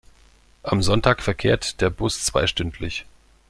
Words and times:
Am 0.63 0.81
Sonntag 0.81 1.21
verkehrt 1.21 1.79
der 1.79 1.91
Bus 1.91 2.25
zweistündlich. 2.25 3.05